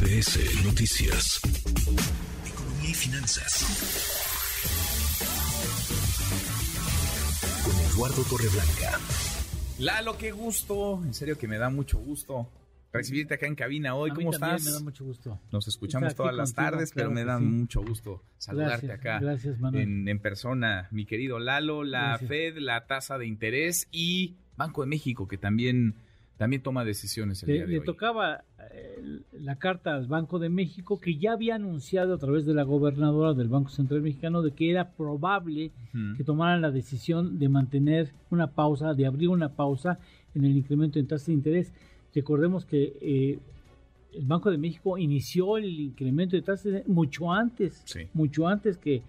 MBS 0.00 0.64
Noticias. 0.64 1.40
Economía 2.46 2.90
y 2.90 2.94
finanzas. 2.94 3.66
Con 7.62 7.76
Eduardo 7.76 8.22
Torreblanca. 8.22 8.98
Lalo, 9.78 10.16
qué 10.16 10.32
gusto. 10.32 11.02
En 11.04 11.12
serio 11.12 11.36
que 11.36 11.46
me 11.46 11.58
da 11.58 11.68
mucho 11.68 11.98
gusto 11.98 12.50
recibirte 12.92 13.34
acá 13.34 13.46
en 13.46 13.54
cabina 13.54 13.94
hoy. 13.94 14.10
¿Cómo 14.12 14.32
estás? 14.32 14.64
Me 14.64 14.70
da 14.70 14.80
mucho 14.80 15.04
gusto. 15.04 15.38
Nos 15.52 15.68
escuchamos 15.68 16.14
todas 16.14 16.34
las 16.34 16.54
tardes, 16.54 16.92
pero 16.94 17.10
me 17.10 17.24
da 17.24 17.38
mucho 17.38 17.82
gusto 17.82 18.24
saludarte 18.38 18.92
acá 18.92 19.18
gracias, 19.20 19.60
Manuel. 19.60 20.08
En, 20.08 20.18
persona, 20.18 20.88
mi 20.92 21.04
querido 21.04 21.38
Lalo, 21.38 21.84
la 21.84 22.16
Fed, 22.16 22.56
la 22.56 22.86
tasa 22.86 23.18
de 23.18 23.26
interés 23.26 23.86
y 23.92 24.38
Banco 24.56 24.80
de 24.80 24.86
México, 24.86 25.28
que 25.28 25.36
también 25.36 25.96
también 26.40 26.62
toma 26.62 26.86
decisiones 26.86 27.42
el 27.42 27.52
día 27.52 27.66
de 27.66 27.72
le 27.72 27.80
tocaba 27.82 28.44
eh, 28.72 29.20
la 29.32 29.56
carta 29.56 29.94
al 29.94 30.06
Banco 30.06 30.38
de 30.38 30.48
México 30.48 30.98
que 30.98 31.18
ya 31.18 31.32
había 31.32 31.56
anunciado 31.56 32.14
a 32.14 32.18
través 32.18 32.46
de 32.46 32.54
la 32.54 32.62
gobernadora 32.62 33.34
del 33.34 33.48
Banco 33.48 33.68
Central 33.68 34.00
Mexicano 34.00 34.40
de 34.40 34.52
que 34.52 34.70
era 34.70 34.92
probable 34.92 35.70
que 36.16 36.24
tomaran 36.24 36.62
la 36.62 36.70
decisión 36.70 37.38
de 37.38 37.50
mantener 37.50 38.14
una 38.30 38.46
pausa, 38.46 38.94
de 38.94 39.04
abrir 39.04 39.28
una 39.28 39.50
pausa 39.50 39.98
en 40.34 40.46
el 40.46 40.56
incremento 40.56 40.98
en 40.98 41.08
tasa 41.08 41.26
de 41.26 41.34
interés. 41.34 41.74
Recordemos 42.14 42.64
que 42.64 42.96
eh, 43.02 43.38
el 44.14 44.24
Banco 44.24 44.50
de 44.50 44.56
México 44.56 44.96
inició 44.96 45.58
el 45.58 45.78
incremento 45.78 46.36
de 46.36 46.42
tasas 46.42 46.88
mucho 46.88 47.30
antes, 47.30 47.84
mucho 48.14 48.48
antes 48.48 48.78
que 48.78 49.02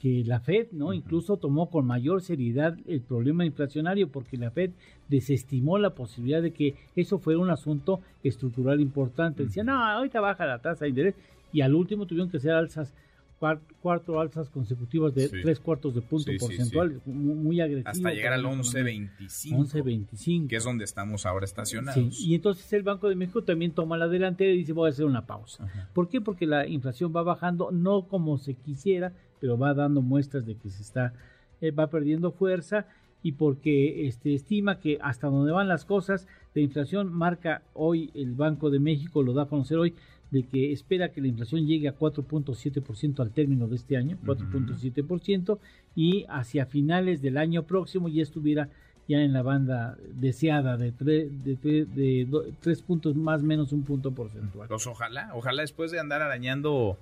que 0.00 0.22
la 0.24 0.40
Fed, 0.40 0.68
¿no? 0.72 0.92
Incluso 0.92 1.36
tomó 1.38 1.70
con 1.70 1.86
mayor 1.86 2.22
seriedad 2.22 2.76
el 2.86 3.00
problema 3.00 3.44
inflacionario 3.44 4.08
porque 4.08 4.36
la 4.36 4.50
Fed 4.50 4.72
desestimó 5.08 5.78
la 5.78 5.94
posibilidad 5.94 6.42
de 6.42 6.52
que 6.52 6.74
eso 6.94 7.18
fuera 7.18 7.40
un 7.40 7.50
asunto 7.50 8.00
estructural 8.22 8.80
importante. 8.80 9.44
Decía, 9.44 9.64
no, 9.64 9.72
ahorita 9.72 10.20
baja 10.20 10.46
la 10.46 10.60
tasa 10.60 10.84
de 10.84 10.90
interés 10.90 11.14
y 11.52 11.62
al 11.62 11.74
último 11.74 12.06
tuvieron 12.06 12.30
que 12.30 12.40
ser 12.40 12.52
alzas 12.52 12.94
cuatro 13.38 14.20
alzas 14.20 14.48
consecutivas 14.48 15.14
de 15.14 15.28
tres 15.28 15.60
cuartos 15.60 15.94
de 15.94 16.00
punto 16.00 16.30
porcentual, 16.38 17.00
Muy, 17.04 17.60
agresivas. 17.60 17.96
Hasta 17.96 18.10
llegar 18.12 18.32
al 18.32 18.44
11.25. 18.44 19.72
11.25. 19.72 20.48
Que 20.48 20.56
es 20.56 20.64
donde 20.64 20.84
estamos 20.84 21.26
ahora 21.26 21.44
estacionados. 21.44 22.18
y 22.20 22.34
entonces 22.34 22.72
el 22.72 22.82
Banco 22.82 23.08
de 23.08 23.14
México 23.14 23.42
también 23.42 23.72
toma 23.72 23.98
la 23.98 24.08
delantera 24.08 24.52
y 24.52 24.58
dice 24.58 24.72
voy 24.72 24.88
a 24.88 24.92
hacer 24.92 25.04
una 25.04 25.26
pausa. 25.26 25.68
¿Por 25.92 26.08
qué? 26.08 26.20
Porque 26.20 26.46
la 26.46 26.66
inflación 26.66 27.12
va 27.14 27.22
bajando, 27.22 27.70
no 27.70 28.08
como 28.08 28.38
se 28.38 28.54
quisiera, 28.54 29.12
pero 29.40 29.58
va 29.58 29.74
dando 29.74 30.02
muestras 30.02 30.46
de 30.46 30.56
que 30.56 30.70
se 30.70 30.82
está, 30.82 31.12
eh, 31.60 31.70
va 31.70 31.88
perdiendo 31.88 32.32
fuerza 32.32 32.86
y 33.22 33.32
porque 33.32 34.06
este, 34.06 34.34
estima 34.34 34.78
que 34.78 34.98
hasta 35.02 35.26
donde 35.26 35.52
van 35.52 35.68
las 35.68 35.84
cosas, 35.84 36.26
la 36.54 36.62
inflación 36.62 37.12
marca 37.12 37.62
hoy 37.74 38.10
el 38.14 38.34
Banco 38.34 38.70
de 38.70 38.78
México, 38.78 39.22
lo 39.22 39.32
da 39.32 39.42
a 39.42 39.46
conocer 39.46 39.78
hoy, 39.78 39.94
de 40.30 40.42
que 40.42 40.72
espera 40.72 41.12
que 41.12 41.20
la 41.20 41.28
inflación 41.28 41.66
llegue 41.66 41.88
a 41.88 41.96
4.7% 41.96 43.20
al 43.20 43.30
término 43.30 43.68
de 43.68 43.76
este 43.76 43.96
año, 43.96 44.18
4.7%, 44.24 45.58
y 45.94 46.24
hacia 46.28 46.66
finales 46.66 47.22
del 47.22 47.36
año 47.36 47.62
próximo 47.62 48.08
ya 48.08 48.22
estuviera 48.22 48.68
ya 49.08 49.20
en 49.20 49.32
la 49.32 49.42
banda 49.42 49.96
deseada 50.14 50.76
de, 50.76 50.90
de, 50.90 52.46
tres 52.60 52.82
puntos 52.82 53.14
más 53.14 53.42
menos 53.42 53.72
un 53.72 53.84
punto 53.84 54.10
porcentual. 54.10 54.68
Pues 54.68 54.86
ojalá, 54.86 55.30
ojalá 55.34 55.62
después 55.62 55.92
de 55.92 56.00
andar 56.00 56.22
arañando 56.22 56.98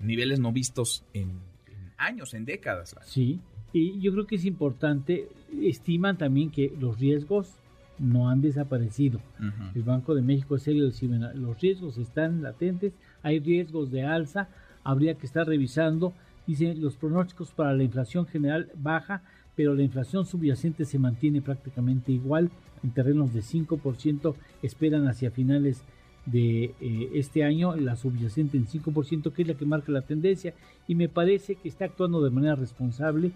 niveles 0.00 0.40
no 0.40 0.52
vistos 0.52 1.04
en, 1.12 1.38
años, 1.96 2.34
en 2.34 2.44
décadas. 2.44 2.96
Sí, 3.04 3.40
y 3.72 4.00
yo 4.00 4.12
creo 4.12 4.26
que 4.26 4.36
es 4.36 4.44
importante, 4.44 5.28
estiman 5.62 6.18
también 6.18 6.50
que 6.50 6.72
los 6.78 6.98
riesgos 6.98 7.54
no 7.98 8.28
han 8.28 8.40
desaparecido. 8.40 9.20
El 9.74 9.82
Banco 9.82 10.14
de 10.14 10.22
México 10.22 10.56
es 10.56 10.62
serio 10.62 10.90
los 11.34 11.60
riesgos 11.60 11.98
están 11.98 12.42
latentes, 12.42 12.92
hay 13.22 13.40
riesgos 13.40 13.90
de 13.90 14.02
alza, 14.02 14.48
habría 14.82 15.14
que 15.14 15.26
estar 15.26 15.46
revisando. 15.46 16.12
Dice, 16.46 16.74
los 16.74 16.96
pronósticos 16.96 17.50
para 17.52 17.72
la 17.72 17.84
inflación 17.84 18.26
general 18.26 18.70
baja, 18.74 19.22
pero 19.56 19.74
la 19.74 19.82
inflación 19.82 20.26
subyacente 20.26 20.84
se 20.84 20.98
mantiene 20.98 21.40
prácticamente 21.40 22.12
igual, 22.12 22.50
en 22.82 22.90
terrenos 22.90 23.32
de 23.32 23.40
5%, 23.40 24.34
esperan 24.62 25.08
hacia 25.08 25.30
finales 25.30 25.82
de 26.26 26.74
eh, 26.80 27.10
este 27.14 27.44
año 27.44 27.76
la 27.76 27.96
subyacente 27.96 28.56
en 28.56 28.66
5%, 28.66 29.32
que 29.32 29.42
es 29.42 29.48
la 29.48 29.54
que 29.54 29.64
marca 29.64 29.92
la 29.92 30.02
tendencia, 30.02 30.54
y 30.88 30.94
me 30.94 31.08
parece 31.08 31.54
que 31.54 31.68
está 31.68 31.86
actuando 31.86 32.22
de 32.22 32.30
manera 32.30 32.56
responsable 32.56 33.32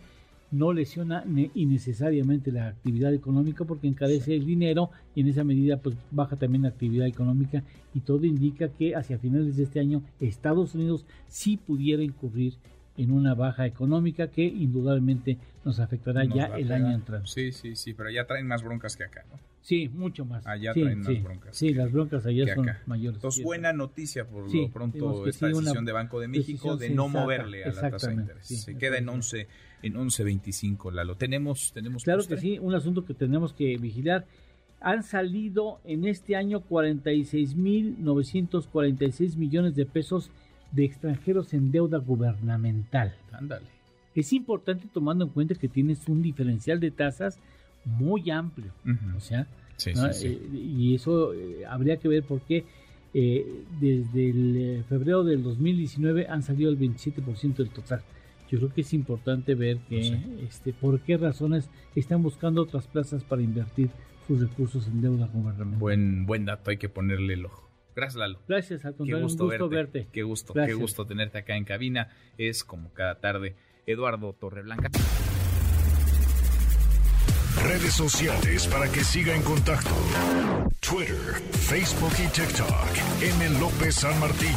no 0.51 0.73
lesiona 0.73 1.25
innecesariamente 1.55 2.51
la 2.53 2.69
actividad 2.69 3.13
económica 3.13 3.65
porque 3.65 3.87
encarece 3.87 4.35
el 4.35 4.47
dinero 4.47 4.91
y 5.15 5.21
en 5.21 5.29
esa 5.29 5.45
medida 5.45 5.77
pues 5.77 5.97
baja 6.11 6.37
también 6.37 6.63
la 6.63 6.69
actividad 6.69 7.07
económica 7.07 7.63
y 7.95 8.01
todo 8.01 8.25
indica 8.25 8.69
que 8.69 8.95
hacia 8.95 9.19
finales 9.19 9.57
de 9.57 9.65
este 9.65 9.81
año 9.81 10.03
Estados 10.21 10.75
Unidos 10.75 11.05
sí 11.27 11.57
pudiera 11.59 12.03
incurrir 12.03 12.55
en 12.99 13.13
una 13.13 13.35
baja 13.35 13.65
económica 13.65 14.29
que 14.29 14.43
indudablemente 14.43 15.39
nos 15.65 15.81
afectará 15.81 16.25
ya 16.25 16.47
el 16.57 16.71
año 16.73 16.93
entrante. 16.93 17.29
Sí, 17.29 17.53
sí, 17.53 17.77
sí, 17.77 17.95
pero 17.95 18.11
ya 18.11 18.27
traen 18.27 18.47
más 18.47 18.63
broncas 18.63 18.97
que 18.97 19.05
acá, 19.05 19.25
¿no? 19.31 19.39
Sí, 19.63 19.89
mucho 19.89 20.25
más. 20.25 20.45
Allá 20.47 20.73
traen 20.75 21.01
más 21.01 21.23
broncas. 21.23 21.57
Sí, 21.57 21.75
las 21.75 21.93
broncas 21.93 22.27
allá 22.27 22.55
son 22.55 22.69
mayores. 22.87 23.17
Entonces, 23.17 23.45
buena 23.45 23.73
noticia 23.73 24.27
por 24.27 24.53
lo 24.53 24.69
pronto 24.71 25.27
esta 25.27 25.47
decisión 25.47 25.85
de 25.85 25.93
Banco 25.93 26.19
de 26.21 26.29
México 26.29 26.77
de 26.77 26.91
no 26.91 27.09
moverle 27.09 27.65
a 27.65 27.73
la 27.73 27.91
tasa 27.91 28.09
de 28.09 28.15
interés. 28.15 28.47
Se 28.47 28.77
queda 28.77 28.99
en 28.99 29.09
11 29.09 29.47
en 29.83 29.95
11.25, 29.95 30.93
Lalo. 30.93 31.17
Tenemos 31.17 31.73
tenemos 31.73 32.03
Claro 32.03 32.27
que 32.27 32.37
sí, 32.37 32.59
un 32.59 32.75
asunto 32.75 33.05
que 33.05 33.15
tenemos 33.15 33.53
que 33.53 33.77
vigilar. 33.77 34.27
Han 34.81 35.05
salido 35.05 35.79
en 35.85 36.05
este 36.05 36.35
año 36.35 36.65
46.946 36.69 39.37
millones 39.37 39.77
de 39.77 39.87
pesos 39.87 40.33
de 40.73 40.85
extranjeros 40.85 41.55
en 41.55 41.71
deuda 41.71 41.99
gubernamental. 41.99 43.15
Ándale. 43.33 43.67
Es 44.15 44.33
importante 44.33 44.87
tomando 44.93 45.25
en 45.25 45.31
cuenta 45.31 45.55
que 45.55 45.69
tienes 45.69 46.09
un 46.09 46.23
diferencial 46.23 46.81
de 46.81 46.91
tasas 46.91 47.39
muy 47.85 48.31
amplio. 48.31 48.73
O 49.17 49.21
sea, 49.21 49.47
eh, 49.87 50.49
y 50.53 50.95
eso 50.95 51.33
eh, 51.35 51.65
habría 51.69 51.97
que 51.99 52.09
ver 52.09 52.25
por 52.25 52.41
qué 52.41 52.65
eh, 53.15 53.47
desde 53.81 54.31
el 54.31 54.85
febrero 54.89 55.25
del 55.25 55.43
2019 55.43 56.27
han 56.29 56.43
salido 56.43 56.71
el 56.71 56.79
27% 56.79 57.57
del 57.57 57.71
total. 57.71 58.03
Yo 58.51 58.59
creo 58.59 58.73
que 58.73 58.81
es 58.81 58.93
importante 58.95 59.55
ver 59.55 59.79
que, 59.89 60.19
este, 60.47 60.73
por 60.73 61.01
qué 61.01 61.19
razones 61.19 61.69
están 61.95 62.23
buscando 62.23 62.63
otras 62.63 62.87
plazas 62.87 63.23
para 63.23 63.43
invertir 63.43 63.91
sus 64.27 64.41
recursos 64.41 64.87
en 64.89 65.03
deuda 65.03 65.27
gubernamental. 65.27 65.79
Buen, 65.79 66.27
buen 66.27 66.45
dato, 66.47 66.71
hay 66.71 66.79
que 66.79 66.89
ponerle 66.89 67.35
el 67.35 67.47
ojo. 67.47 67.68
Gracias, 67.99 68.15
Lalo. 68.15 68.39
Gracias, 68.47 68.85
al 68.85 68.95
contrario, 68.95 69.25
gusto, 69.25 69.43
un 69.43 69.51
gusto 69.51 69.69
verte. 69.69 70.07
Qué 70.13 70.23
gusto, 70.23 70.55
qué 70.55 70.73
gusto 70.73 71.05
tenerte 71.05 71.39
acá 71.39 71.57
en 71.57 71.65
cabina. 71.65 72.17
Es 72.37 72.63
como 72.63 72.93
cada 72.95 73.17
tarde, 73.19 73.57
Eduardo 73.87 74.33
Torreblanca. 74.35 74.89
Redes 77.65 77.95
sociales 77.95 78.69
para 78.69 78.89
que 78.93 79.03
siga 79.03 79.35
en 79.35 79.43
contacto: 79.43 79.91
Twitter, 80.79 81.43
Facebook 81.51 82.13
y 82.25 82.29
TikTok. 82.29 82.71
M. 83.21 83.59
López 83.59 83.97
San 83.97 84.21
Martín. 84.21 84.55